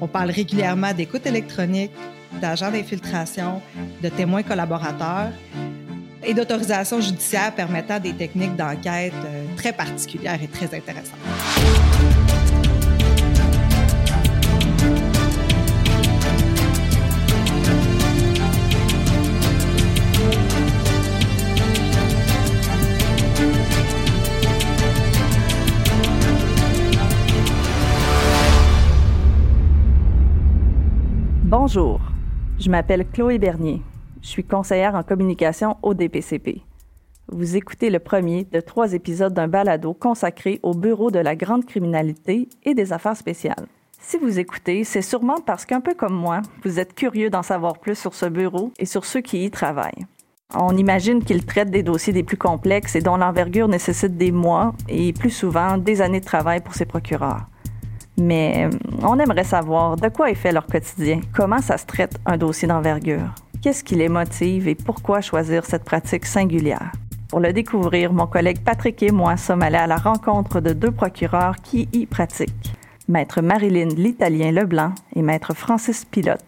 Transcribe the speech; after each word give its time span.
On 0.00 0.06
parle 0.06 0.30
régulièrement 0.30 0.92
d'écoute 0.92 1.26
électronique, 1.26 1.90
d'agents 2.40 2.70
d'infiltration, 2.70 3.60
de 4.02 4.08
témoins 4.08 4.42
collaborateurs 4.42 5.30
et 6.24 6.34
d'autorisation 6.34 7.00
judiciaire 7.00 7.54
permettant 7.54 7.98
des 7.98 8.12
techniques 8.12 8.56
d'enquête 8.56 9.12
euh, 9.24 9.44
très 9.56 9.72
particulières 9.72 10.42
et 10.42 10.48
très 10.48 10.66
intéressantes. 10.66 11.18
Bonjour, 31.70 32.00
je 32.58 32.70
m'appelle 32.70 33.06
Chloé 33.12 33.36
Bernier. 33.36 33.82
Je 34.22 34.28
suis 34.28 34.42
conseillère 34.42 34.94
en 34.94 35.02
communication 35.02 35.76
au 35.82 35.92
DPCP. 35.92 36.62
Vous 37.30 37.56
écoutez 37.56 37.90
le 37.90 37.98
premier 37.98 38.44
de 38.50 38.60
trois 38.60 38.94
épisodes 38.94 39.34
d'un 39.34 39.48
balado 39.48 39.92
consacré 39.92 40.60
au 40.62 40.72
Bureau 40.72 41.10
de 41.10 41.18
la 41.18 41.36
grande 41.36 41.66
criminalité 41.66 42.48
et 42.64 42.72
des 42.72 42.94
affaires 42.94 43.18
spéciales. 43.18 43.66
Si 44.00 44.16
vous 44.16 44.38
écoutez, 44.38 44.82
c'est 44.82 45.02
sûrement 45.02 45.42
parce 45.44 45.66
qu'un 45.66 45.82
peu 45.82 45.92
comme 45.92 46.14
moi, 46.14 46.40
vous 46.64 46.80
êtes 46.80 46.94
curieux 46.94 47.28
d'en 47.28 47.42
savoir 47.42 47.76
plus 47.80 47.98
sur 47.98 48.14
ce 48.14 48.24
bureau 48.24 48.72
et 48.78 48.86
sur 48.86 49.04
ceux 49.04 49.20
qui 49.20 49.44
y 49.44 49.50
travaillent. 49.50 50.06
On 50.54 50.74
imagine 50.74 51.22
qu'il 51.22 51.44
traite 51.44 51.70
des 51.70 51.82
dossiers 51.82 52.14
des 52.14 52.22
plus 52.22 52.38
complexes 52.38 52.96
et 52.96 53.02
dont 53.02 53.18
l'envergure 53.18 53.68
nécessite 53.68 54.16
des 54.16 54.32
mois 54.32 54.72
et 54.88 55.12
plus 55.12 55.28
souvent 55.28 55.76
des 55.76 56.00
années 56.00 56.20
de 56.20 56.24
travail 56.24 56.62
pour 56.62 56.72
ses 56.72 56.86
procureurs. 56.86 57.44
Mais 58.18 58.66
euh, 58.66 58.76
on 59.02 59.18
aimerait 59.18 59.44
savoir 59.44 59.96
de 59.96 60.08
quoi 60.08 60.30
est 60.30 60.34
fait 60.34 60.52
leur 60.52 60.66
quotidien, 60.66 61.20
comment 61.34 61.60
ça 61.60 61.78
se 61.78 61.86
traite 61.86 62.18
un 62.26 62.36
dossier 62.36 62.66
d'envergure, 62.66 63.32
qu'est-ce 63.62 63.84
qui 63.84 63.94
les 63.94 64.08
motive 64.08 64.66
et 64.66 64.74
pourquoi 64.74 65.20
choisir 65.20 65.64
cette 65.64 65.84
pratique 65.84 66.26
singulière? 66.26 66.92
Pour 67.28 67.40
le 67.40 67.52
découvrir, 67.52 68.12
mon 68.12 68.26
collègue 68.26 68.60
Patrick 68.64 69.02
et 69.02 69.12
moi 69.12 69.36
sommes 69.36 69.62
allés 69.62 69.76
à 69.76 69.86
la 69.86 69.96
rencontre 69.96 70.60
de 70.60 70.72
deux 70.72 70.90
procureurs 70.90 71.56
qui 71.56 71.88
y 71.92 72.06
pratiquent, 72.06 72.72
Maître 73.06 73.40
Marilyn 73.40 73.88
l'Italien 73.96 74.50
Leblanc 74.50 74.94
et 75.14 75.22
Maître 75.22 75.54
Francis 75.54 76.04
Pilote. 76.04 76.42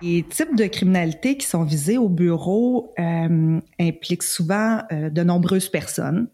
Les 0.00 0.22
types 0.22 0.54
de 0.54 0.66
criminalité 0.66 1.36
qui 1.36 1.46
sont 1.46 1.64
visés 1.64 1.98
au 1.98 2.08
bureau 2.08 2.94
euh, 2.98 3.60
impliquent 3.80 4.22
souvent 4.22 4.82
euh, 4.92 5.10
de 5.10 5.22
nombreuses 5.22 5.68
personnes, 5.68 6.28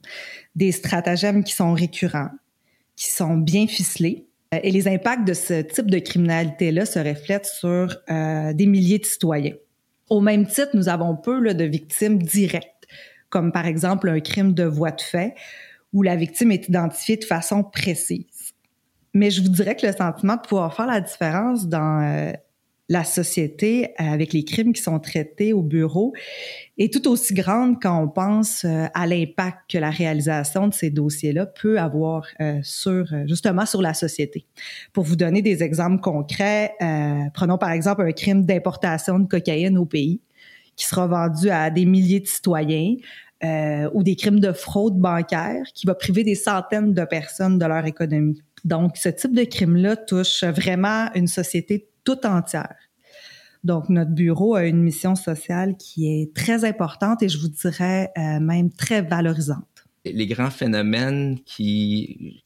des 0.55 0.71
stratagèmes 0.71 1.45
qui 1.45 1.55
sont 1.55 1.73
récurrents, 1.73 2.31
qui 2.97 3.11
sont 3.11 3.37
bien 3.37 3.67
ficelés. 3.67 4.27
Euh, 4.55 4.61
et 4.63 4.71
les 4.71 4.89
impacts 4.89 5.27
de 5.27 5.35
ce 5.35 5.63
type 5.63 5.91
de 5.91 5.99
criminalité-là 5.99 6.85
se 6.85 6.99
reflètent 6.99 7.47
sur 7.47 7.97
euh, 8.11 8.53
des 8.53 8.67
milliers 8.67 8.99
de 8.99 9.07
citoyens. 9.07 9.55
Au 10.11 10.21
même 10.21 10.47
titre, 10.47 10.71
nous 10.75 10.89
avons 10.89 11.17
peu 11.17 11.41
là, 11.41 11.55
de 11.55 11.65
victimes 11.65 12.23
directes, 12.23 12.87
comme 13.31 13.53
par 13.53 13.67
exemple 13.67 14.09
un 14.09 14.21
crime 14.21 14.53
de 14.53 14.65
voie 14.65 14.91
de 14.91 15.01
fait, 15.01 15.35
où 15.93 16.03
la 16.03 16.17
victime 16.17 16.53
est 16.53 16.69
identifiée 16.69 17.17
de 17.17 17.25
façon 17.25 17.63
précise. 17.63 18.53
Mais 19.15 19.31
je 19.31 19.43
vous 19.43 19.49
dirais 19.49 19.77
que 19.77 19.87
le 19.87 19.93
sentiment 19.93 20.37
de 20.37 20.41
pouvoir 20.41 20.75
faire 20.75 20.87
la 20.87 21.01
différence 21.01 21.69
dans 21.69 22.03
euh, 22.03 22.33
la 22.89 23.05
société 23.05 23.93
euh, 23.99 24.05
avec 24.05 24.33
les 24.33 24.45
crimes 24.45 24.73
qui 24.73 24.83
sont 24.83 24.99
traités 24.99 25.53
au 25.53 25.63
bureau 25.63 26.13
est 26.77 26.93
tout 26.93 27.09
aussi 27.09 27.33
grande 27.33 27.81
quand 27.81 28.03
on 28.03 28.09
pense 28.09 28.65
euh, 28.65 28.87
à 28.93 29.07
l'impact 29.07 29.71
que 29.71 29.79
la 29.79 29.91
réalisation 29.91 30.69
de 30.69 30.75
ces 30.75 30.91
dossiers-là 30.91 31.47
peut 31.47 31.79
avoir 31.79 32.27
euh, 32.41 32.59
sur 32.63 33.07
justement 33.27 33.65
sur 33.65 33.81
la 33.81 33.95
société. 33.95 34.47
Pour 34.93 35.05
vous 35.05 35.17
donner 35.17 35.41
des 35.41 35.63
exemples 35.63 36.01
concrets, 36.01 36.73
prenons 37.33 37.59
par 37.59 37.71
exemple 37.71 38.03
un 38.03 38.13
crime 38.13 38.45
d'importation 38.45 39.19
de 39.19 39.27
cocaïne 39.27 39.79
au 39.79 39.87
pays 39.87 40.21
qui 40.77 40.87
sera 40.87 41.07
vendu 41.07 41.51
à 41.51 41.71
des 41.71 41.85
milliers 41.85 42.21
de 42.21 42.27
citoyens. 42.27 42.97
ou 43.95 44.03
des 44.03 44.17
crimes 44.17 44.41
de 44.41 44.53
fraude 44.53 44.99
bancaire 44.99 45.65
qui 45.75 45.87
va 45.87 45.95
priver 45.95 46.25
des 46.25 46.35
centaines 46.35 46.95
de 46.95 47.05
personnes 47.05 47.59
de 47.59 47.67
leur 47.67 47.85
économie. 47.85 48.41
Donc, 48.65 48.97
ce 48.97 49.11
type 49.11 49.35
de 49.35 49.45
crime-là 49.45 49.97
touche 49.97 50.45
vraiment 50.45 51.11
une 51.15 51.27
société 51.27 51.87
tout 52.05 52.27
entière. 52.27 52.77
Donc, 53.65 53.89
notre 53.89 54.11
bureau 54.11 54.55
a 54.55 54.67
une 54.67 54.83
mission 54.83 55.15
sociale 55.15 55.77
qui 55.79 56.07
est 56.07 56.35
très 56.37 56.65
importante 56.67 57.23
et 57.23 57.31
je 57.31 57.39
vous 57.39 57.49
dirais 57.49 58.11
euh, 58.19 58.39
même 58.39 58.71
très 58.71 59.01
valorisante. 59.01 59.65
Les 60.05 60.27
grands 60.27 60.51
phénomènes 60.51 61.39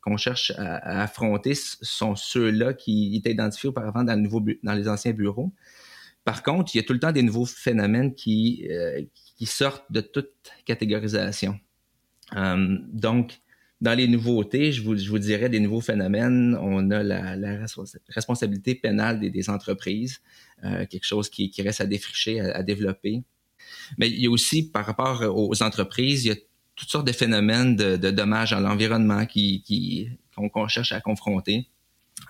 qu'on 0.00 0.16
cherche 0.16 0.52
à, 0.56 1.02
affronter 1.02 1.54
sont 1.56 2.14
ceux-là 2.14 2.72
qui 2.72 3.16
étaient 3.16 3.32
identifiés 3.32 3.68
auparavant 3.68 4.04
dans, 4.04 4.74
les 4.74 4.88
anciens 4.88 5.12
bureaux. 5.12 5.52
Par 6.24 6.44
contre, 6.44 6.72
il 6.74 6.78
y 6.78 6.80
a 6.80 6.84
tout 6.84 6.92
le 6.92 7.00
temps 7.00 7.10
des 7.10 7.24
nouveaux 7.24 7.46
phénomènes 7.46 8.14
qui, 8.14 8.68
euh, 8.70 9.02
sortent 9.44 9.90
de 9.90 10.00
toute 10.00 10.30
catégorisation. 10.66 11.58
Euh, 12.36 12.78
donc, 12.92 13.40
dans 13.80 13.94
les 13.94 14.08
nouveautés, 14.08 14.72
je 14.72 14.82
vous, 14.82 14.96
je 14.96 15.08
vous 15.08 15.18
dirais 15.18 15.48
des 15.48 15.60
nouveaux 15.60 15.80
phénomènes. 15.80 16.56
On 16.60 16.90
a 16.90 17.02
la, 17.02 17.36
la 17.36 17.66
responsabilité 18.08 18.74
pénale 18.74 19.20
des, 19.20 19.30
des 19.30 19.50
entreprises, 19.50 20.20
euh, 20.64 20.84
quelque 20.86 21.06
chose 21.06 21.28
qui, 21.28 21.50
qui, 21.50 21.62
reste 21.62 21.80
à 21.80 21.86
défricher, 21.86 22.40
à, 22.40 22.56
à, 22.56 22.62
développer. 22.62 23.22
Mais 23.96 24.08
il 24.08 24.20
y 24.20 24.26
a 24.26 24.30
aussi, 24.30 24.68
par 24.70 24.84
rapport 24.84 25.22
aux 25.22 25.62
entreprises, 25.62 26.24
il 26.24 26.28
y 26.28 26.32
a 26.32 26.36
toutes 26.74 26.90
sortes 26.90 27.06
de 27.06 27.12
phénomènes 27.12 27.76
de, 27.76 27.96
de 27.96 28.10
dommages 28.10 28.52
à 28.52 28.60
l'environnement 28.60 29.26
qui, 29.26 29.62
qui, 29.62 30.08
qu'on, 30.34 30.68
cherche 30.68 30.92
à 30.92 31.00
confronter. 31.00 31.68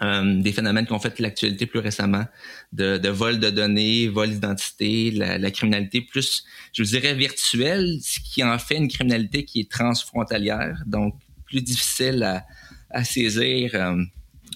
Euh, 0.02 0.42
des 0.42 0.52
phénomènes 0.52 0.86
qui 0.86 0.92
ont 0.92 0.98
fait 0.98 1.18
l'actualité 1.18 1.64
plus 1.64 1.80
récemment, 1.80 2.26
de, 2.72 2.98
de 2.98 3.08
vol 3.08 3.40
de 3.40 3.48
données, 3.48 4.08
vol 4.08 4.28
d'identité, 4.28 5.10
la, 5.12 5.38
la, 5.38 5.50
criminalité 5.50 6.02
plus, 6.02 6.44
je 6.74 6.82
vous 6.82 6.90
dirais, 6.90 7.14
virtuelle, 7.14 7.98
ce 8.02 8.20
qui 8.20 8.44
en 8.44 8.58
fait 8.58 8.76
une 8.76 8.88
criminalité 8.88 9.46
qui 9.46 9.60
est 9.60 9.70
transfrontalière, 9.70 10.82
donc 10.86 11.14
plus 11.48 11.62
difficile 11.62 12.42
à, 12.90 13.04
saisir 13.04 13.70
euh, 13.74 13.96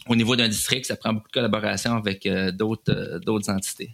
au 0.08 0.16
niveau 0.16 0.36
d'un 0.36 0.48
district. 0.48 0.86
Ça 0.86 0.96
prend 0.96 1.12
beaucoup 1.12 1.28
de 1.28 1.32
collaboration 1.32 1.94
avec 1.94 2.26
euh, 2.26 2.52
euh, 2.60 3.18
d'autres 3.18 3.50
entités. 3.50 3.90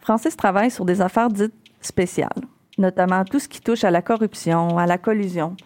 Francis 0.00 0.36
travaille 0.36 0.70
sur 0.70 0.84
des 0.84 1.00
affaires 1.00 1.28
dites 1.28 1.54
spéciales, 1.80 2.42
notamment 2.78 3.24
tout 3.24 3.38
ce 3.38 3.48
qui 3.48 3.60
touche 3.60 3.84
à 3.84 3.90
la 3.90 4.02
corruption, 4.02 4.78
à 4.78 4.86
la 4.86 4.98
collusion, 4.98 5.56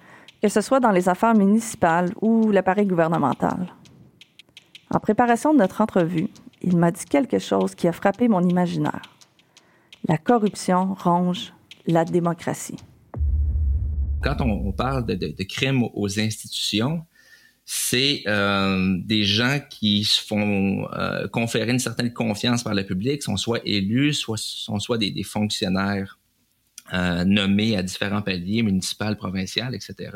que 0.43 0.49
ce 0.49 0.61
soit 0.61 0.81
dans 0.81 0.91
les 0.91 1.09
affaires 1.09 1.35
municipales 1.35 2.13
ou 2.21 2.51
l'appareil 2.51 2.87
gouvernemental. 2.87 3.73
En 4.95 5.01
préparation 5.01 5.53
de 5.53 5.59
notre 5.59 5.81
entrevue, 5.81 6.29
il 6.63 6.77
m'a 6.77 6.91
dit 6.91 7.05
quelque 7.05 7.39
chose 7.39 7.75
qui 7.75 7.89
a 7.89 7.93
frappé 7.93 8.29
mon 8.29 8.43
imaginaire. 8.43 9.03
La 10.09 10.19
corruption 10.19 10.95
ronge 10.95 11.53
la 11.87 12.05
démocratie 12.05 12.77
quand 14.27 14.41
on, 14.41 14.73
parle 14.73 15.07
de, 15.07 15.43
crimes 15.45 15.85
aux 15.95 16.19
institutions, 16.19 17.05
c'est 17.65 18.23
euh, 18.27 18.97
des 19.05 19.23
gens 19.23 19.61
qui 19.71 20.03
se 20.03 20.21
font 20.21 20.89
euh, 20.93 21.29
conférer 21.29 21.71
une 21.71 21.79
certaine 21.79 22.13
confiance 22.13 22.65
par 22.65 22.75
le 22.75 22.85
public, 22.85 23.23
sont 23.23 23.37
soit 23.37 23.61
élus, 23.65 24.15
soit 24.15 24.39
soit 24.39 24.99
des, 24.99 25.23
fonctionnaires 25.23 26.19
euh, 26.93 27.25
nommés 27.25 27.77
à 27.77 27.85
différents 27.85 28.23
paliers, 28.23 28.63
municipal, 28.63 29.17
provincial, 29.17 29.77
etc. 29.77 30.11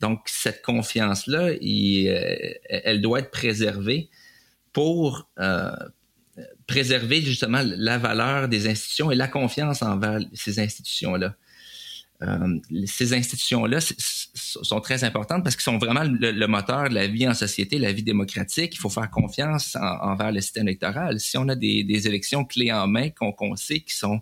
Donc 0.00 0.20
cette 0.26 0.62
confiance-là, 0.62 1.50
elle 1.60 3.00
doit 3.00 3.18
être 3.18 3.30
préservée 3.32 4.10
pour 4.72 5.28
préserver 6.66 7.20
justement 7.20 7.62
la 7.64 7.98
valeur 7.98 8.48
des 8.48 8.68
institutions 8.68 9.10
et 9.10 9.16
la 9.16 9.28
confiance 9.28 9.82
envers 9.82 10.20
ces 10.34 10.58
institutions-là. 10.60 11.36
Euh, 12.24 12.58
ces 12.86 13.12
institutions-là 13.12 13.78
sont 13.80 14.80
très 14.80 15.04
importantes 15.04 15.44
parce 15.44 15.56
qu'elles 15.56 15.64
sont 15.64 15.78
vraiment 15.78 16.04
le, 16.04 16.46
moteur 16.46 16.88
de 16.88 16.94
la 16.94 17.06
vie 17.06 17.28
en 17.28 17.34
société, 17.34 17.78
la 17.78 17.92
vie 17.92 18.02
démocratique. 18.02 18.74
Il 18.74 18.78
faut 18.78 18.90
faire 18.90 19.10
confiance 19.10 19.76
envers 19.76 20.32
le 20.32 20.40
système 20.40 20.68
électoral. 20.68 21.20
Si 21.20 21.36
on 21.36 21.48
a 21.48 21.54
des, 21.54 22.06
élections 22.06 22.44
clés 22.44 22.72
en 22.72 22.86
main 22.86 23.10
qu'on 23.10 23.56
sait 23.56 23.80
qui 23.80 23.94
sont 23.94 24.20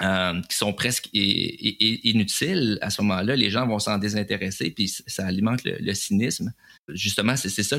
euh, 0.00 0.40
qui 0.48 0.56
sont 0.56 0.72
presque 0.72 1.08
inutiles, 1.12 2.78
à 2.82 2.90
ce 2.90 3.02
moment-là, 3.02 3.34
les 3.34 3.50
gens 3.50 3.66
vont 3.66 3.80
s'en 3.80 3.98
désintéresser, 3.98 4.70
puis 4.70 4.86
ça 4.86 5.26
alimente 5.26 5.62
le, 5.64 5.92
cynisme. 5.92 6.52
Justement, 6.88 7.34
c'est 7.34 7.64
ça 7.64 7.76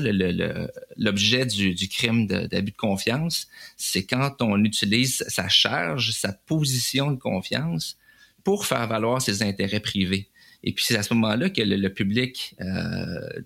l'objet 0.98 1.46
du, 1.46 1.88
crime 1.88 2.26
d'abus 2.26 2.72
de 2.72 2.76
confiance. 2.76 3.48
C'est 3.78 4.04
quand 4.04 4.42
on 4.42 4.62
utilise 4.64 5.24
sa 5.28 5.48
charge, 5.48 6.10
sa 6.10 6.34
position 6.34 7.10
de 7.10 7.16
confiance 7.16 7.96
pour 8.44 8.66
faire 8.66 8.86
valoir 8.86 9.20
ses 9.22 9.42
intérêts 9.42 9.80
privés. 9.80 10.28
Et 10.62 10.72
puis 10.72 10.84
c'est 10.84 10.96
à 10.96 11.02
ce 11.02 11.14
moment-là 11.14 11.50
que 11.50 11.62
le, 11.62 11.88
public 11.88 12.54
euh, 12.60 13.42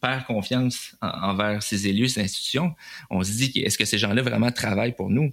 perd 0.00 0.24
confiance 0.24 0.96
envers 1.00 1.62
ses 1.62 1.88
élus, 1.88 2.08
ses 2.08 2.20
institutions. 2.22 2.74
On 3.10 3.22
se 3.22 3.32
dit, 3.32 3.60
est-ce 3.60 3.78
que 3.78 3.84
ces 3.84 3.98
gens-là 3.98 4.22
vraiment 4.22 4.50
travaillent 4.50 4.94
pour 4.94 5.10
nous? 5.10 5.32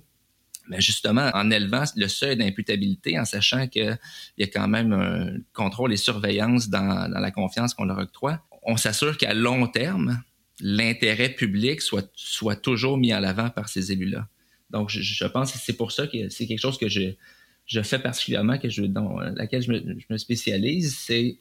mais 0.71 0.79
justement, 0.79 1.29
en 1.33 1.51
élevant 1.51 1.83
le 1.97 2.07
seuil 2.07 2.37
d'imputabilité, 2.37 3.19
en 3.19 3.25
sachant 3.25 3.67
qu'il 3.67 3.97
y 4.37 4.43
a 4.43 4.47
quand 4.47 4.69
même 4.69 4.93
un 4.93 5.37
contrôle 5.53 5.91
et 5.91 5.97
surveillance 5.97 6.69
dans, 6.69 7.11
la 7.11 7.31
confiance 7.31 7.73
qu'on 7.73 7.83
leur 7.83 7.97
octroie, 7.97 8.39
on 8.63 8.77
s'assure 8.77 9.17
qu'à 9.17 9.33
long 9.33 9.67
terme, 9.67 10.21
l'intérêt 10.61 11.29
public 11.29 11.81
soit, 11.81 12.55
toujours 12.61 12.97
mis 12.97 13.13
en 13.13 13.23
avant 13.23 13.49
par 13.49 13.67
ces 13.67 13.91
élus-là. 13.91 14.27
Donc, 14.69 14.89
je, 14.89 15.01
je 15.01 15.25
pense 15.25 15.51
que 15.51 15.57
c'est 15.57 15.73
pour 15.73 15.91
ça 15.91 16.07
que 16.07 16.29
c'est 16.29 16.47
quelque 16.47 16.61
chose 16.61 16.77
que 16.77 16.87
je, 16.87 17.15
je 17.65 17.81
fais 17.81 17.99
particulièrement, 17.99 18.55
dans 18.89 19.19
laquelle 19.35 19.61
je 19.61 19.71
me, 20.09 20.17
spécialise, 20.17 20.97
c'est 20.97 21.37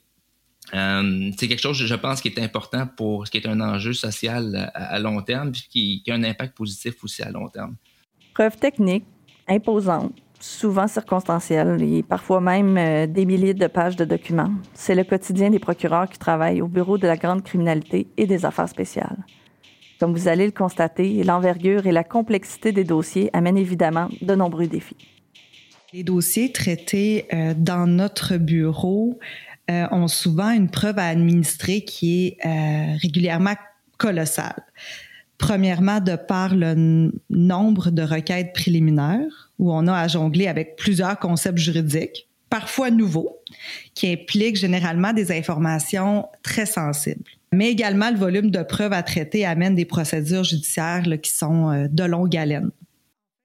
euh, 0.74 1.30
c'est 1.38 1.48
quelque 1.48 1.60
chose, 1.60 1.76
je 1.76 1.94
pense, 1.94 2.20
qui 2.20 2.28
est 2.28 2.38
important 2.38 2.86
pour 2.86 3.26
ce 3.26 3.32
qui 3.32 3.38
est 3.38 3.48
un 3.48 3.60
enjeu 3.60 3.92
social 3.92 4.70
à, 4.74 4.98
long 4.98 5.20
terme, 5.22 5.52
puis 5.52 5.66
qui, 5.68 6.02
qui, 6.04 6.10
a 6.10 6.14
un 6.14 6.22
impact 6.22 6.56
positif 6.56 7.02
aussi 7.02 7.22
à 7.22 7.30
long 7.30 7.48
terme. 7.48 7.76
Preuve 8.34 8.56
technique, 8.56 9.04
imposante, 9.48 10.12
souvent 10.38 10.86
circonstancielle 10.86 11.82
et 11.82 12.02
parfois 12.02 12.40
même 12.40 12.76
euh, 12.76 13.06
des 13.06 13.26
milliers 13.26 13.54
de 13.54 13.66
pages 13.66 13.96
de 13.96 14.04
documents. 14.04 14.52
C'est 14.74 14.94
le 14.94 15.04
quotidien 15.04 15.50
des 15.50 15.58
procureurs 15.58 16.08
qui 16.08 16.18
travaillent 16.18 16.62
au 16.62 16.68
Bureau 16.68 16.98
de 16.98 17.06
la 17.06 17.16
grande 17.16 17.42
criminalité 17.42 18.06
et 18.16 18.26
des 18.26 18.44
affaires 18.44 18.68
spéciales. 18.68 19.18
Comme 19.98 20.14
vous 20.14 20.28
allez 20.28 20.46
le 20.46 20.52
constater, 20.52 21.22
l'envergure 21.24 21.86
et 21.86 21.92
la 21.92 22.04
complexité 22.04 22.72
des 22.72 22.84
dossiers 22.84 23.28
amènent 23.34 23.58
évidemment 23.58 24.08
de 24.22 24.34
nombreux 24.34 24.66
défis. 24.66 24.96
Les 25.92 26.04
dossiers 26.04 26.52
traités 26.52 27.26
euh, 27.34 27.52
dans 27.56 27.88
notre 27.88 28.36
bureau 28.36 29.18
euh, 29.68 29.86
ont 29.90 30.06
souvent 30.06 30.50
une 30.50 30.70
preuve 30.70 31.00
à 31.00 31.06
administrer 31.06 31.80
qui 31.80 32.26
est 32.26 32.46
euh, 32.46 32.96
régulièrement 33.02 33.54
colossale. 33.98 34.62
Premièrement, 35.36 36.00
de 36.00 36.14
par 36.14 36.54
le 36.54 37.10
nombre 37.28 37.90
de 37.90 38.02
requêtes 38.02 38.52
préliminaires, 38.52 39.50
où 39.58 39.72
on 39.72 39.88
a 39.88 39.98
à 39.98 40.06
jongler 40.06 40.46
avec 40.46 40.76
plusieurs 40.76 41.18
concepts 41.18 41.58
juridiques, 41.58 42.28
parfois 42.50 42.90
nouveaux, 42.90 43.40
qui 43.94 44.12
impliquent 44.12 44.56
généralement 44.56 45.12
des 45.12 45.32
informations 45.32 46.28
très 46.42 46.66
sensibles. 46.66 47.24
Mais 47.52 47.68
également, 47.68 48.10
le 48.10 48.16
volume 48.16 48.50
de 48.50 48.62
preuves 48.62 48.92
à 48.92 49.02
traiter 49.02 49.44
amène 49.44 49.74
des 49.74 49.86
procédures 49.86 50.44
judiciaires 50.44 51.02
qui 51.20 51.32
sont 51.32 51.88
de 51.90 52.04
longue 52.04 52.36
haleine. 52.36 52.70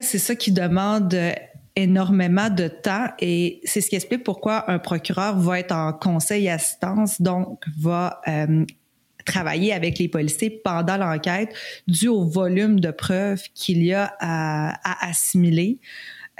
C'est 0.01 0.19
ça 0.19 0.35
qui 0.35 0.51
demande 0.51 1.15
énormément 1.75 2.49
de 2.49 2.67
temps 2.67 3.07
et 3.19 3.59
c'est 3.63 3.81
ce 3.81 3.89
qui 3.89 3.95
explique 3.95 4.23
pourquoi 4.23 4.69
un 4.71 4.79
procureur 4.79 5.37
va 5.37 5.59
être 5.59 5.73
en 5.73 5.93
conseil 5.93 6.49
assistance, 6.49 7.21
donc 7.21 7.63
va 7.77 8.21
euh, 8.27 8.65
travailler 9.25 9.73
avec 9.73 9.99
les 9.99 10.07
policiers 10.07 10.49
pendant 10.49 10.97
l'enquête 10.97 11.53
dû 11.87 12.07
au 12.07 12.23
volume 12.25 12.79
de 12.79 12.91
preuves 12.91 13.43
qu'il 13.53 13.83
y 13.83 13.93
a 13.93 14.13
à, 14.19 14.69
à 14.83 15.09
assimiler. 15.09 15.79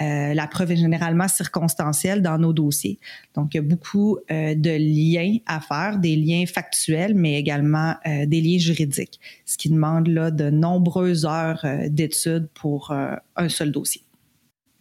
Euh, 0.02 0.34
la 0.34 0.48
preuve 0.48 0.72
est 0.72 0.78
généralement 0.78 1.28
circonstancielle 1.28 2.22
dans 2.22 2.38
nos 2.38 2.54
dossiers. 2.54 3.00
Donc, 3.34 3.54
il 3.54 3.58
y 3.58 3.60
a 3.60 3.64
beaucoup 3.64 4.18
euh, 4.30 4.54
de 4.56 4.72
liens 4.72 5.38
à 5.46 5.62
faire, 5.62 6.00
des 6.00 6.16
liens 6.16 6.46
factuels, 6.46 7.16
mais 7.16 7.40
également 7.40 7.96
euh, 8.06 8.26
des 8.26 8.42
liens 8.42 8.60
juridiques, 8.60 9.20
ce 9.46 9.58
qui 9.58 9.70
demande 9.70 10.08
là, 10.08 10.32
de 10.32 10.50
nombreuses 10.50 11.26
heures 11.26 11.64
euh, 11.64 11.88
d'études 11.90 12.50
pour 12.54 12.92
un 12.92 13.50
seul 13.50 13.72
dossier. 13.72 14.02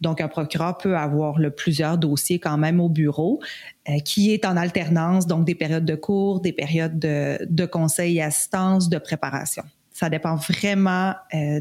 Donc, 0.05 0.21
un 0.21 0.27
procureur 0.27 0.77
peut 0.77 0.95
avoir 0.95 1.39
plusieurs 1.57 1.97
dossiers 1.97 2.37
quand 2.37 2.59
même 2.59 2.79
au 2.79 2.89
bureau, 2.89 3.41
euh, 3.89 3.97
qui 4.05 4.31
est 4.31 4.45
en 4.45 4.55
alternance, 4.55 5.25
donc 5.25 5.45
des 5.45 5.55
périodes 5.55 5.83
de 5.83 5.95
cours, 5.95 6.41
des 6.41 6.53
périodes 6.53 6.99
de, 6.99 7.39
de 7.49 7.65
conseil 7.65 8.17
et 8.17 8.21
assistance, 8.21 8.87
de 8.87 8.99
préparation. 8.99 9.63
Ça 9.91 10.07
dépend 10.11 10.35
vraiment 10.35 11.15
euh, 11.33 11.59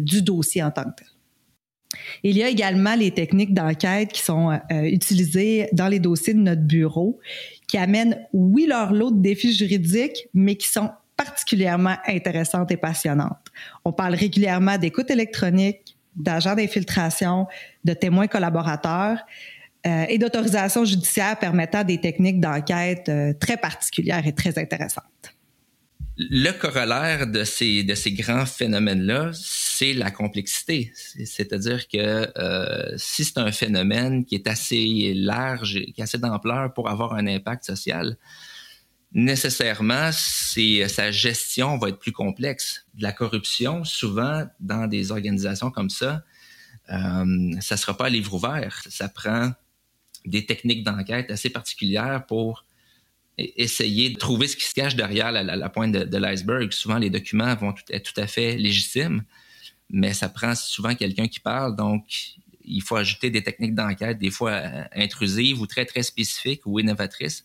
du 0.00 0.20
dossier 0.22 0.64
en 0.64 0.72
tant 0.72 0.82
que 0.82 0.96
tel. 0.96 1.06
Il 2.24 2.36
y 2.36 2.42
a 2.42 2.48
également 2.48 2.96
les 2.96 3.12
techniques 3.12 3.54
d'enquête 3.54 4.12
qui 4.12 4.22
sont 4.22 4.50
euh, 4.50 4.82
utilisées 4.82 5.68
dans 5.72 5.86
les 5.86 6.00
dossiers 6.00 6.34
de 6.34 6.40
notre 6.40 6.62
bureau, 6.62 7.20
qui 7.68 7.78
amènent, 7.78 8.18
oui, 8.32 8.66
leur 8.66 8.92
lot 8.92 9.12
de 9.12 9.20
défis 9.20 9.52
juridiques, 9.52 10.26
mais 10.34 10.56
qui 10.56 10.68
sont 10.68 10.90
particulièrement 11.16 11.94
intéressantes 12.08 12.72
et 12.72 12.76
passionnantes. 12.76 13.46
On 13.84 13.92
parle 13.92 14.16
régulièrement 14.16 14.76
d'écoute 14.76 15.08
électronique, 15.08 15.95
d'agents 16.16 16.54
d'infiltration, 16.54 17.46
de 17.84 17.92
témoins 17.92 18.26
collaborateurs 18.26 19.18
euh, 19.86 20.04
et 20.08 20.18
d'autorisation 20.18 20.84
judiciaire 20.84 21.38
permettant 21.38 21.84
des 21.84 22.00
techniques 22.00 22.40
d'enquête 22.40 23.08
euh, 23.08 23.32
très 23.38 23.56
particulières 23.56 24.26
et 24.26 24.34
très 24.34 24.58
intéressantes. 24.58 25.04
Le 26.18 26.50
corollaire 26.52 27.26
de 27.26 27.44
ces, 27.44 27.84
de 27.84 27.94
ces 27.94 28.12
grands 28.12 28.46
phénomènes-là, 28.46 29.30
c'est 29.34 29.92
la 29.92 30.10
complexité. 30.10 30.90
C'est-à-dire 30.94 31.86
que 31.88 32.32
euh, 32.38 32.94
si 32.96 33.22
c'est 33.22 33.38
un 33.38 33.52
phénomène 33.52 34.24
qui 34.24 34.34
est 34.34 34.48
assez 34.48 35.12
large, 35.14 35.78
qui 35.94 36.00
a 36.00 36.04
assez 36.04 36.16
d'ampleur 36.16 36.72
pour 36.72 36.88
avoir 36.88 37.12
un 37.12 37.26
impact 37.26 37.64
social, 37.64 38.16
nécessairement, 39.16 40.10
c'est, 40.12 40.86
sa 40.88 41.10
gestion 41.10 41.78
va 41.78 41.88
être 41.88 41.98
plus 41.98 42.12
complexe. 42.12 42.84
De 42.94 43.02
la 43.02 43.12
corruption, 43.12 43.82
souvent, 43.82 44.46
dans 44.60 44.86
des 44.86 45.10
organisations 45.10 45.70
comme 45.70 45.88
ça, 45.88 46.22
euh, 46.90 47.52
ça 47.60 47.78
sera 47.78 47.96
pas 47.96 48.06
à 48.06 48.08
livre 48.10 48.34
ouvert. 48.34 48.82
Ça 48.88 49.08
prend 49.08 49.52
des 50.26 50.44
techniques 50.44 50.84
d'enquête 50.84 51.30
assez 51.30 51.48
particulières 51.48 52.26
pour 52.26 52.66
essayer 53.38 54.10
de 54.10 54.18
trouver 54.18 54.48
ce 54.48 54.56
qui 54.56 54.66
se 54.66 54.74
cache 54.74 54.96
derrière 54.96 55.32
la, 55.32 55.68
pointe 55.70 55.92
de, 55.92 56.18
l'iceberg. 56.18 56.70
Souvent, 56.72 56.98
les 56.98 57.10
documents 57.10 57.54
vont 57.54 57.74
être 57.88 58.12
tout 58.12 58.20
à 58.20 58.26
fait 58.26 58.56
légitimes, 58.56 59.24
mais 59.88 60.12
ça 60.12 60.28
prend 60.28 60.54
souvent 60.54 60.94
quelqu'un 60.94 61.28
qui 61.28 61.40
parle, 61.40 61.74
donc 61.74 62.04
il 62.64 62.82
faut 62.82 62.96
ajouter 62.96 63.30
des 63.30 63.42
techniques 63.42 63.74
d'enquête, 63.74 64.18
des 64.18 64.30
fois 64.30 64.52
euh, 64.52 64.84
intrusives 64.94 65.60
ou 65.60 65.66
très, 65.66 65.84
très 65.84 66.02
spécifiques 66.02 66.62
ou 66.66 66.80
innovatrices 66.80 67.44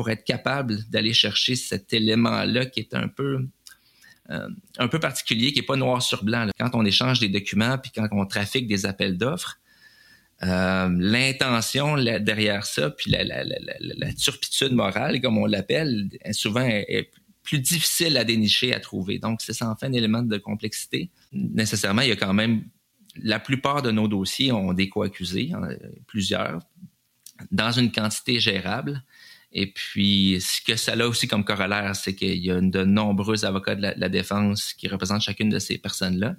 pour 0.00 0.08
être 0.08 0.24
capable 0.24 0.82
d'aller 0.88 1.12
chercher 1.12 1.56
cet 1.56 1.92
élément-là 1.92 2.64
qui 2.64 2.80
est 2.80 2.94
un 2.94 3.06
peu 3.06 3.46
euh, 4.30 4.48
un 4.78 4.88
peu 4.88 4.98
particulier, 4.98 5.52
qui 5.52 5.58
est 5.58 5.62
pas 5.62 5.76
noir 5.76 6.00
sur 6.00 6.24
blanc. 6.24 6.46
Quand 6.58 6.70
on 6.72 6.86
échange 6.86 7.20
des 7.20 7.28
documents 7.28 7.76
puis 7.76 7.92
quand 7.94 8.08
on 8.12 8.24
trafique 8.24 8.66
des 8.66 8.86
appels 8.86 9.18
d'offres, 9.18 9.58
euh, 10.42 10.88
l'intention 10.98 11.98
derrière 11.98 12.64
ça, 12.64 12.88
puis 12.88 13.10
la, 13.10 13.44
turpitude 14.14 14.72
morale, 14.72 15.20
comme 15.20 15.36
on 15.36 15.44
l'appelle, 15.44 16.08
souvent 16.32 16.64
est, 16.64 17.10
plus 17.42 17.58
difficile 17.58 18.16
à 18.16 18.24
dénicher, 18.24 18.72
à 18.72 18.80
trouver. 18.80 19.18
Donc, 19.18 19.42
c'est 19.42 19.52
sans 19.52 19.76
fait 19.76 19.84
un 19.84 19.92
élément 19.92 20.22
de 20.22 20.38
complexité. 20.38 21.10
Nécessairement, 21.30 22.00
il 22.00 22.08
y 22.08 22.12
a 22.12 22.16
quand 22.16 22.32
même 22.32 22.64
la 23.16 23.38
plupart 23.38 23.82
de 23.82 23.90
nos 23.90 24.08
dossiers 24.08 24.50
ont 24.50 24.72
des 24.72 24.88
co-accusés, 24.88 25.52
plusieurs, 26.06 26.62
dans 27.50 27.72
une 27.72 27.92
quantité 27.92 28.40
gérable. 28.40 29.02
Et 29.52 29.72
puis, 29.72 30.40
ce 30.40 30.60
que 30.62 30.76
ça 30.76 30.92
a 30.92 31.06
aussi 31.06 31.26
comme 31.26 31.44
corollaire, 31.44 31.96
c'est 31.96 32.14
qu'il 32.14 32.44
y 32.44 32.52
a 32.52 32.60
de 32.60 32.84
nombreux 32.84 33.44
avocats 33.44 33.74
de 33.74 33.82
la, 33.96 34.08
défense 34.08 34.72
qui 34.74 34.86
représentent 34.86 35.22
chacune 35.22 35.48
de 35.48 35.58
ces 35.58 35.76
personnes-là 35.76 36.36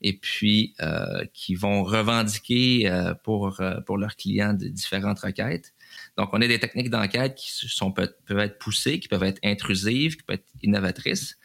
et 0.00 0.12
puis 0.12 0.74
euh, 0.80 1.24
qui 1.32 1.56
vont 1.56 1.82
revendiquer 1.82 2.88
euh, 2.88 3.14
pour, 3.14 3.60
euh, 3.60 3.80
pour 3.80 3.98
leurs 3.98 4.14
clients 4.14 4.54
de 4.54 4.68
différentes 4.68 5.18
requêtes. 5.18 5.74
Donc, 6.16 6.30
on 6.32 6.40
a 6.40 6.46
des 6.46 6.60
techniques 6.60 6.90
d'enquête 6.90 7.34
qui 7.34 7.50
sont, 7.50 7.90
peuvent, 7.90 8.14
être 8.30 8.58
poussées, 8.58 9.00
qui 9.00 9.08
peuvent 9.08 9.24
être 9.24 9.40
intrusives, 9.42 10.16
qui 10.16 10.22
peuvent 10.22 10.36
être 10.36 10.46
innovatrices. 10.62 11.38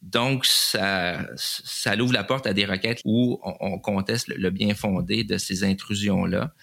Donc, 0.00 0.46
ça, 0.46 1.26
ça 1.36 1.94
ouvre 1.96 2.14
la 2.14 2.24
porte 2.24 2.46
à 2.46 2.54
des 2.54 2.64
requêtes 2.64 3.00
où 3.04 3.38
on, 3.42 3.54
on 3.60 3.78
conteste 3.78 4.28
le, 4.28 4.50
bien 4.50 4.74
fondé 4.74 5.24
de 5.24 5.36
ces 5.36 5.64
intrusions-là, 5.64 6.54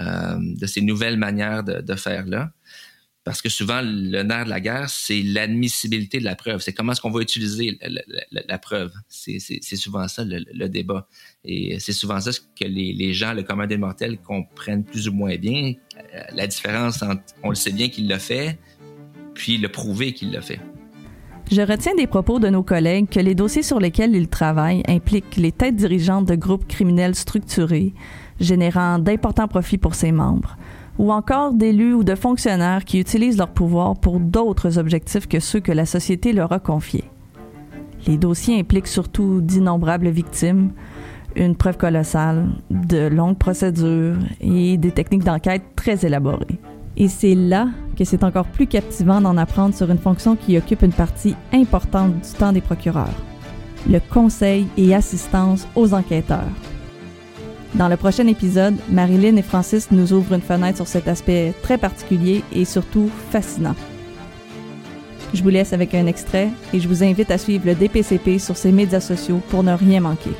euh, 0.00 0.36
de 0.38 0.66
ces 0.66 0.82
nouvelles 0.82 1.16
manières 1.16 1.64
de 1.64 1.94
faire-là. 1.94 2.52
Parce 3.22 3.42
que 3.42 3.50
souvent, 3.50 3.82
le 3.82 4.22
nerf 4.22 4.46
de 4.46 4.50
la 4.50 4.60
guerre, 4.60 4.88
c'est 4.88 5.22
l'admissibilité 5.22 6.20
de 6.20 6.24
la 6.24 6.36
preuve. 6.36 6.60
C'est 6.60 6.72
comment 6.72 6.92
est-ce 6.92 7.02
qu'on 7.02 7.10
va 7.10 7.20
utiliser 7.20 7.78
la, 8.30 8.58
preuve. 8.58 8.92
C'est 9.08 9.60
souvent 9.76 10.08
ça 10.08 10.24
le, 10.24 10.68
débat. 10.68 11.06
Et 11.44 11.78
c'est 11.80 11.92
souvent 11.92 12.18
ça 12.20 12.30
que 12.30 12.64
les, 12.64 12.94
les, 12.94 13.12
gens, 13.12 13.34
le 13.34 13.42
commun 13.42 13.66
des 13.66 13.76
mortels, 13.76 14.18
comprennent 14.18 14.84
plus 14.84 15.06
ou 15.08 15.12
moins 15.12 15.36
bien. 15.36 15.74
La 16.32 16.46
différence 16.46 17.02
entre 17.02 17.22
on 17.42 17.50
le 17.50 17.56
sait 17.56 17.72
bien 17.72 17.90
qu'il 17.90 18.08
l'a 18.08 18.18
fait, 18.18 18.58
puis 19.34 19.58
le 19.58 19.68
prouver 19.68 20.14
qu'il 20.14 20.32
l'a 20.32 20.40
fait. 20.40 20.60
Je 21.52 21.60
retiens 21.62 21.94
des 21.96 22.06
propos 22.06 22.38
de 22.38 22.48
nos 22.48 22.62
collègues 22.62 23.08
que 23.10 23.20
les 23.20 23.34
dossiers 23.34 23.64
sur 23.64 23.80
lesquels 23.80 24.14
ils 24.14 24.28
travaillent 24.28 24.84
impliquent 24.86 25.36
les 25.36 25.52
têtes 25.52 25.76
dirigeantes 25.76 26.26
de 26.26 26.36
groupes 26.36 26.66
criminels 26.68 27.16
structurés, 27.16 27.92
générant 28.38 28.98
d'importants 28.98 29.48
profits 29.48 29.76
pour 29.76 29.94
ses 29.94 30.12
membres 30.12 30.56
ou 31.00 31.12
encore 31.12 31.54
d'élus 31.54 31.94
ou 31.94 32.04
de 32.04 32.14
fonctionnaires 32.14 32.84
qui 32.84 33.00
utilisent 33.00 33.38
leur 33.38 33.48
pouvoir 33.48 33.96
pour 33.96 34.20
d'autres 34.20 34.76
objectifs 34.76 35.26
que 35.26 35.40
ceux 35.40 35.58
que 35.58 35.72
la 35.72 35.86
société 35.86 36.34
leur 36.34 36.52
a 36.52 36.58
confiés. 36.58 37.04
Les 38.06 38.18
dossiers 38.18 38.60
impliquent 38.60 38.86
surtout 38.86 39.40
d'innombrables 39.40 40.10
victimes, 40.10 40.72
une 41.36 41.56
preuve 41.56 41.78
colossale, 41.78 42.48
de 42.68 43.06
longues 43.06 43.38
procédures 43.38 44.18
et 44.42 44.76
des 44.76 44.90
techniques 44.90 45.24
d'enquête 45.24 45.62
très 45.74 46.04
élaborées. 46.04 46.60
Et 46.98 47.08
c'est 47.08 47.34
là 47.34 47.68
que 47.96 48.04
c'est 48.04 48.22
encore 48.22 48.46
plus 48.46 48.66
captivant 48.66 49.22
d'en 49.22 49.38
apprendre 49.38 49.74
sur 49.74 49.90
une 49.90 49.96
fonction 49.96 50.36
qui 50.36 50.58
occupe 50.58 50.82
une 50.82 50.92
partie 50.92 51.34
importante 51.54 52.12
du 52.12 52.38
temps 52.38 52.52
des 52.52 52.60
procureurs, 52.60 53.16
le 53.88 54.00
conseil 54.00 54.66
et 54.76 54.94
assistance 54.94 55.66
aux 55.74 55.94
enquêteurs. 55.94 56.50
Dans 57.74 57.88
le 57.88 57.96
prochain 57.96 58.26
épisode, 58.26 58.76
Marilyn 58.88 59.36
et 59.36 59.42
Francis 59.42 59.90
nous 59.92 60.12
ouvrent 60.12 60.34
une 60.34 60.40
fenêtre 60.40 60.76
sur 60.76 60.88
cet 60.88 61.06
aspect 61.06 61.54
très 61.62 61.78
particulier 61.78 62.42
et 62.52 62.64
surtout 62.64 63.10
fascinant. 63.30 63.76
Je 65.32 65.42
vous 65.42 65.48
laisse 65.50 65.72
avec 65.72 65.94
un 65.94 66.06
extrait 66.06 66.48
et 66.72 66.80
je 66.80 66.88
vous 66.88 67.04
invite 67.04 67.30
à 67.30 67.38
suivre 67.38 67.66
le 67.66 67.76
DPCP 67.76 68.40
sur 68.40 68.56
ses 68.56 68.72
médias 68.72 69.00
sociaux 69.00 69.40
pour 69.48 69.62
ne 69.62 69.72
rien 69.72 70.00
manquer. 70.00 70.32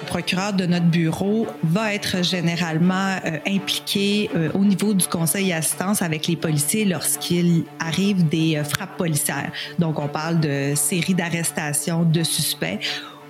Le 0.00 0.06
procureur 0.06 0.52
de 0.52 0.66
notre 0.66 0.86
bureau 0.86 1.48
va 1.64 1.92
être 1.92 2.22
généralement 2.22 3.16
euh, 3.24 3.38
impliqué 3.48 4.30
euh, 4.36 4.50
au 4.54 4.64
niveau 4.64 4.94
du 4.94 5.08
conseil 5.08 5.52
assistance 5.52 6.00
avec 6.00 6.28
les 6.28 6.36
policiers 6.36 6.84
lorsqu'il 6.84 7.64
arrive 7.80 8.28
des 8.28 8.56
euh, 8.56 8.62
frappes 8.62 8.96
policières. 8.96 9.50
Donc, 9.80 9.98
on 9.98 10.06
parle 10.06 10.38
de 10.38 10.74
séries 10.76 11.14
d'arrestations 11.14 12.04
de 12.04 12.22
suspects 12.22 12.78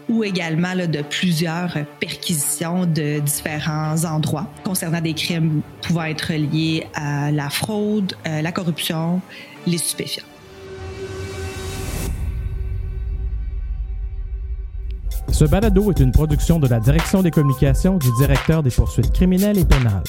ou 0.09 0.25
également 0.25 0.75
de 0.75 1.03
plusieurs 1.03 1.77
perquisitions 2.01 2.87
de 2.87 3.21
différents 3.21 4.05
endroits 4.05 4.47
concernant 4.65 5.01
des 5.01 5.15
crimes 5.15 5.63
pouvant 5.83 6.05
être 6.05 6.33
liés 6.33 6.87
à 6.95 7.33
la 7.33 7.51
fraude, 7.51 8.15
la 8.25 8.53
corruption, 8.53 9.21
les 9.67 9.79
stupéfiants. 9.79 10.25
Ce 15.37 15.45
balado 15.45 15.91
est 15.91 16.01
une 16.01 16.13
production 16.13 16.59
de 16.59 16.67
la 16.67 16.81
Direction 16.81 17.23
des 17.23 17.31
communications 17.31 17.99
du 17.99 18.09
directeur 18.19 18.63
des 18.63 18.71
poursuites 18.71 19.13
criminelles 19.13 19.59
et 19.59 19.65
pénales. 19.65 20.05